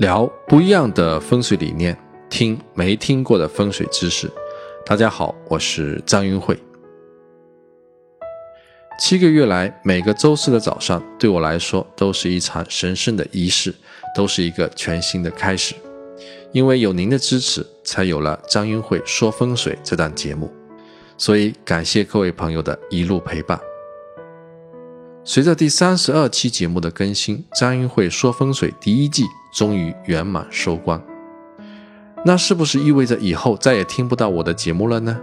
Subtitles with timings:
[0.00, 1.94] 聊不一样的风水理念，
[2.30, 4.30] 听没听过的风水知识。
[4.86, 6.58] 大家好，我是张云慧。
[8.98, 13.74] 七个月来，每个周四的早上对我来说都是一场神圣的仪式，
[14.16, 15.74] 都是一个全新的开始。
[16.50, 20.50] 因为有您的支持，才有了张云慧说风水这档节目。
[21.18, 23.60] 所以感谢各位朋友的一路陪伴。
[25.24, 31.00] 随着第三十二期节目的更新，张云慧说风水第一季终于圆满收官。
[32.24, 35.18] 那是不是意味着以后再也听不到我的节目了呢？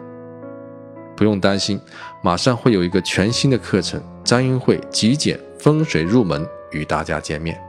[1.16, 1.80] 不用担心，
[2.23, 7.59] 马上会有一个全新的课程——张英慧极简风水入门，与大家见面。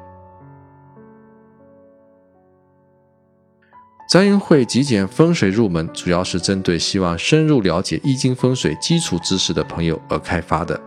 [4.11, 10.81] 张英慧极简风水入门，主要是针对希望深入了解易经风水基础知识的朋友而开发的，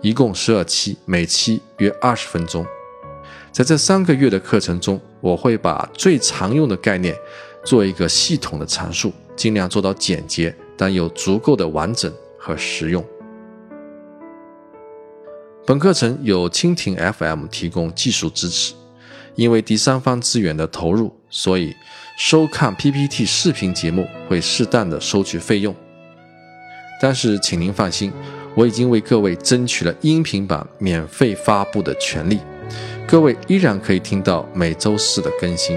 [0.00, 2.64] 一共十二期，每期约二十分钟。
[3.52, 7.14] 在这三个月的课程中，我会把最常用的概念
[7.64, 13.04] 做一个系统的阐述，尽量做到简洁，但又足够的完整和实用。
[15.66, 18.74] 本课程由蜻蜓 FM 提供技术支持，
[19.34, 21.74] 因为第三方资源的投入，所以。
[22.18, 25.74] 收看 PPT 视频节目会适当的收取费用，
[27.00, 28.12] 但是请您放心，
[28.54, 32.38] 我已经为各位争取了音频版免费发布的权利，
[33.10, 35.76] 各位依然可以听到每周四的更新。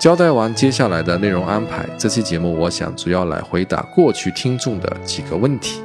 [0.00, 5.82] 交代完接下来的内容安排，这期节目我想主要来回答过去听众的几个问题。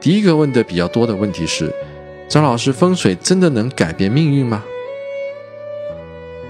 [0.00, 1.70] 第一个问的比较多的问题是。
[2.28, 4.64] 张老师，风水真的能改变命运吗？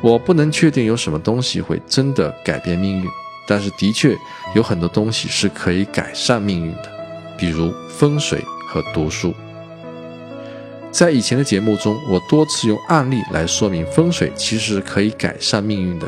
[0.00, 3.04] 我不能确定有什么东西会真的改变命运，
[3.48, 4.16] 但是的确
[4.54, 6.88] 有很多东西是可以改善命运的，
[7.36, 8.42] 比如风水
[8.76, 9.32] 和读书。
[10.90, 16.06] 在以前的节目中，我多次用案例来说明风水其实可以改善命运的，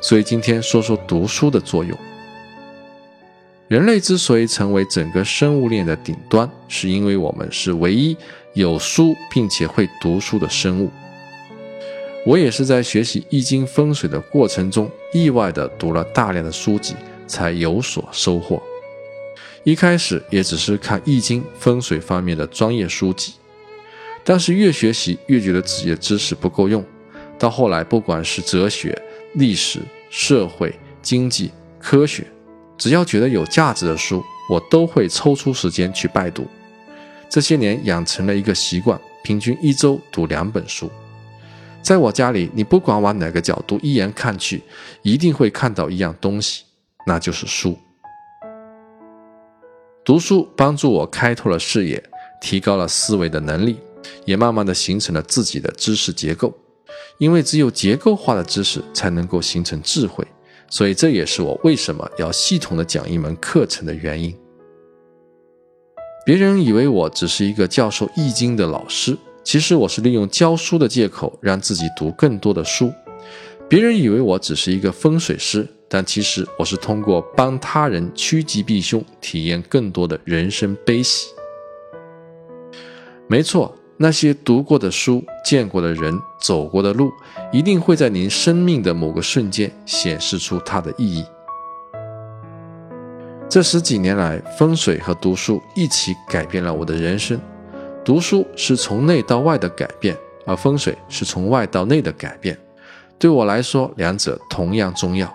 [0.00, 1.96] 所以今天说说读书的作用。
[3.68, 8.16] 人类之所以成为整个生物链的顶端，是因为我们是唯一。
[8.54, 10.90] 有书并且会读书的生物，
[12.26, 16.94] 我也是在学习易经风水的过程中，意外的读了大量的书籍，
[17.26, 18.62] 才有所收获。
[19.64, 23.34] 一开始也只是看易经风水方面的专业书籍，
[24.24, 26.84] 但是越学习越觉得自己的知识不够用。
[27.38, 29.00] 到后来，不管是哲学、
[29.34, 29.80] 历史、
[30.10, 32.26] 社会、经济、科学，
[32.76, 36.46] 只要觉得有价值的书，我都会抽出时间去拜读。
[37.28, 40.90] 这些年养成了一个习惯，平均一周读两本书。
[41.82, 44.62] 在我家里，你不管往哪个角度一眼看去，
[45.02, 46.64] 一定会看到一样东西，
[47.06, 47.78] 那就是书。
[50.04, 52.02] 读书帮助我开拓了视野，
[52.40, 53.76] 提高了思维的能力，
[54.24, 56.52] 也慢慢的形成了自己的知识结构。
[57.18, 60.26] 因为只有结构化的知识才能够形成智慧，
[60.68, 64.36] 所以这也是我为什么要系统的讲一门课程的原因。
[66.26, 72.92] 别人以为我只是一个教授易经的老师，其实我是利用教书的借口让自己读更多的书。
[73.72, 81.28] 别人以为我只是一个风水师，但其实我是通过帮他人趋吉避凶，体验更多的人生悲喜。
[83.26, 87.10] 没错，那些读过的书、见过的人、走过的路，
[87.50, 91.24] 一定会在您生命的某个瞬间显示出它的意义。
[93.48, 97.40] 这十几年来，风水和读书一起改变了我的人生。
[98.04, 102.54] 读书是从内到外的改变，而风水是从外到内的改变。
[103.22, 105.32] 对我来说，两者同样重要。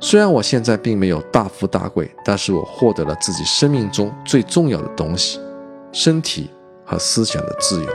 [0.00, 5.40] 虽然我现在并没有大富大贵，但是我获得了自己生命中最重要的东西——
[5.92, 6.50] 身体
[6.84, 7.88] 和思想的自由。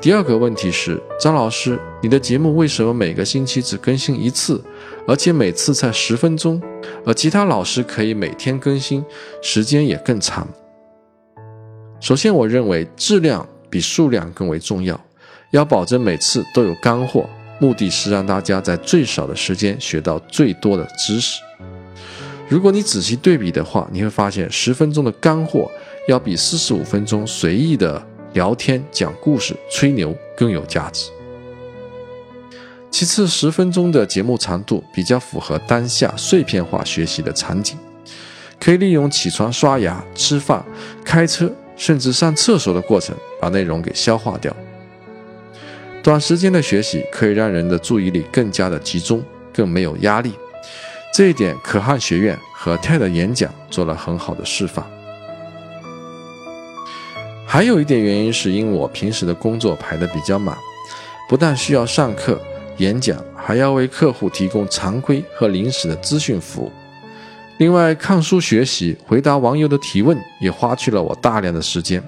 [0.00, 4.60] 第二个问题是，张老师，你的节目为什么每个星期只更新一次，
[5.06, 6.60] 而且每次才十分钟，
[7.06, 9.04] 而其他老师可以每天更新，
[9.40, 10.48] 时间也更长？
[12.00, 15.00] 首先，我认为质量比数量更为重要，
[15.52, 17.24] 要保证每次都有干货，
[17.60, 21.40] 目的是让大家在最少的时间学到最多的知识。
[22.48, 25.70] 如果你仔细对比的话，你会发现十分钟的干货
[26.08, 28.04] 要比四十五分钟随意的。
[28.34, 31.10] 聊天、讲故事、吹牛更有价值。
[32.90, 37.76] 其次，十分钟的节目长度比较符合当下碎片化学习的场景，
[38.58, 40.64] 可以利用起床、刷牙、吃饭、
[41.04, 44.50] 开车，甚至上厕所的过程把内容给消化掉。
[46.02, 49.22] 短时间的学习可以让人的注意力更加的集中，
[49.52, 50.32] 更没有压力。
[51.14, 54.84] 这一点，可汗学院和 TED 演讲做了很好的示范。
[57.46, 60.56] 还有一点原因是因为我平时的工作排得比较满，
[61.28, 62.40] 不但需要上课、
[62.78, 66.72] 演讲，还要为客户提供常规和临时的咨询服务。
[67.58, 72.02] 另外，看书学习、回答网友的提问，也花去了我大量的时间。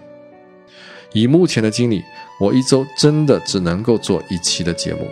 [1.12, 2.02] 以目前的精力，
[2.38, 5.08] 我一周真的只能够做一期的节目。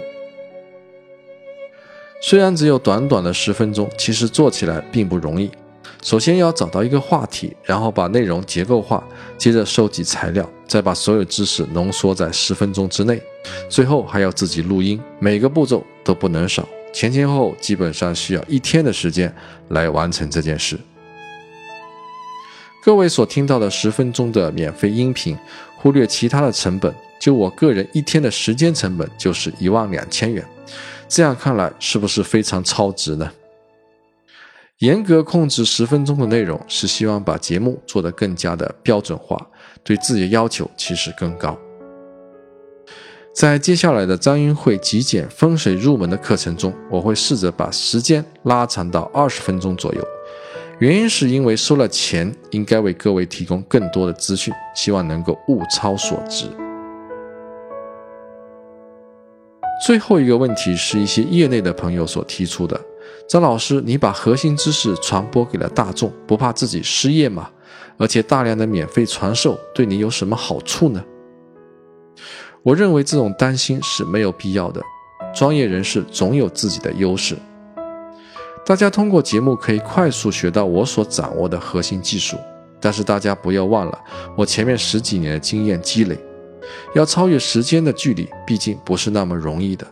[2.20, 5.50] 虽然只有短短的十分钟，其实做起来并不容易。
[6.02, 9.02] 首先要找到一个话题，然后把内容结构化，
[9.38, 13.20] 接着收集材料，再把所有知识浓缩在十分钟之内，
[13.68, 16.68] 最后还要自己录音，每个步骤都不能少。
[16.92, 19.32] 前前后后基本上需要一天的时间
[19.68, 20.78] 来完成这件事。
[22.84, 25.38] 各位所听到的十分钟的免费音频，
[25.76, 26.92] 忽略其他的成本，
[27.22, 30.44] 就我个人一天的时间成本就是一万两千元。
[31.06, 33.30] 这样看来是不是非常超值呢？
[34.78, 39.38] 严格控制十分钟的内容，是希望把节目做得更加的标准化，
[39.84, 41.56] 对自己的要求其实更高。
[43.32, 50.04] 在接下来的张云慧极简风水入门的课程中，我会试着把时间拉长到二十分钟左右。
[50.80, 56.46] 原因是因为收了钱，应该为各位提供更多的资讯，希望能够物超所值。
[59.84, 62.80] 最后一个问题是一些业内的朋友所提出的：
[63.28, 67.50] 张老师，你把核心知识传播给了大众，不怕自己失业吗？
[67.98, 71.04] 而且大量的免费传授对你有什么好处呢？
[72.62, 74.80] 我认为这种担心是没有必要的。
[75.34, 77.36] 专业人士总有自己的优势。
[78.64, 82.36] 大家通过节目可以快速学到我所掌握的核心技术，
[82.80, 83.98] 但是大家不要忘了
[84.36, 86.16] 我前面十几年的经验积累。
[86.94, 89.86] 要超越时间的距离，毕竟不是那么容易的。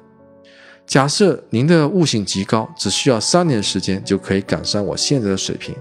[0.86, 5.72] 假设您的悟性极高，只需要三年时间就可以赶上我现在的水平，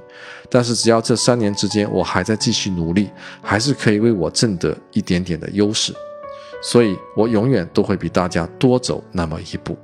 [0.49, 3.09] 但是只要这三年之间我还在继续努力，
[3.41, 5.93] 还是可以为我挣得一点点的优势。
[6.61, 9.77] 所以，我永远都会比大家多走那么一步。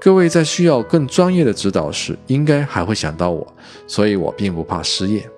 [0.00, 3.46] 各位在需要更专业的指导时，应该还会想到我，
[3.86, 5.28] 所以我并不怕失业。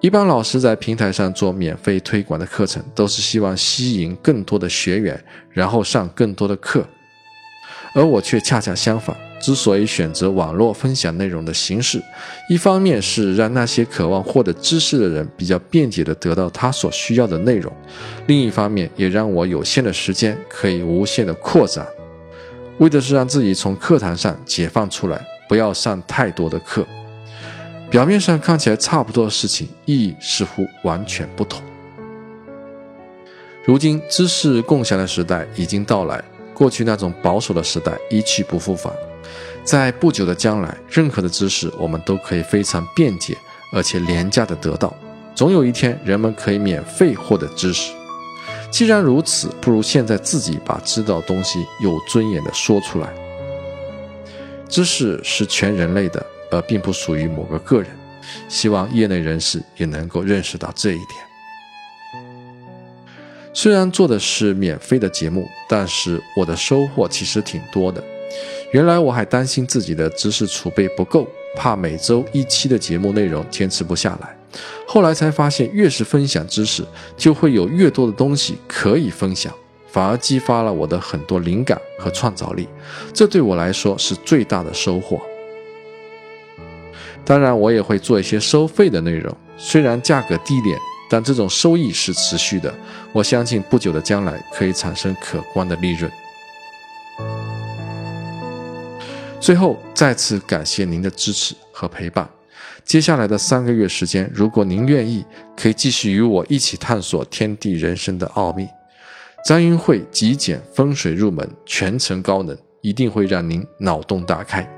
[0.00, 6.82] 一般老师在平台上做免费推广的课程，都是希望吸引更多的学员，然后上更多的课，
[7.92, 9.14] 而我却恰恰相反。
[9.42, 12.02] 之所以选择网络分享内容的形式，
[12.48, 17.70] 一方面是让那些渴望获得知识的人比较便捷地得到他所需要的内容，
[18.26, 21.86] 另一方面也让我有限的时间可以无限的扩展，
[22.78, 26.86] 为的是让自己从课堂上解放出来，不要上太多的课。
[27.90, 31.60] 表面上看起来差不多的事情，意义似乎完全不同。
[33.64, 36.22] 如今知识共享的时代已经到来，
[36.54, 38.92] 过去那种保守的时代一去不复返。
[39.64, 43.36] 在不久的将来，任何的知识我们都可以非常便捷
[43.72, 44.94] 而且廉价的得到。
[45.34, 47.92] 总有一天，人们可以免费获得知识。
[48.70, 53.08] 既然如此，不如现在自己把知道的东西有尊严的说出来。
[54.68, 57.90] 知识是全人类的，而并不属于某个个人。
[58.48, 61.08] 希望业内人士也能够认识到这一点。
[63.52, 68.02] 虽然做的是免费的节目，但是我的收获其实挺多的。
[68.72, 71.26] 原来我还担心自己的知识储备不够，
[71.56, 74.36] 怕每周一期的节目内容坚持不下来。
[74.86, 76.84] 后来才发现，越是分享知识，
[77.16, 79.52] 就会有越多的东西可以分享，
[79.88, 82.68] 反而激发了我的很多灵感和创造力。
[83.12, 85.20] 这对我来说是最大的收获。
[87.24, 90.76] 当然，我也会做一些收费的内容，虽然价格低廉，
[91.08, 92.74] 但这种收益是持续的。
[93.12, 96.10] 我相信不久的将来可以产生可观的利润。
[99.40, 102.28] 最后，再次感谢您的支持和陪伴。
[102.84, 105.24] 接下来的三个月时间，如果您愿意，
[105.56, 108.66] 可以继续与我一起探索天地人生的奥秘。
[109.46, 114.68] 张云慧极简风水入门，全程高能，一定会让您脑洞大开。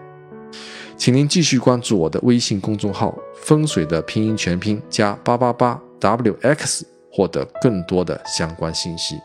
[1.02, 9.16] 请您继续关注我的微信公众号“风水的拼音全拼加八八八 wx”，获得更多的相关信息。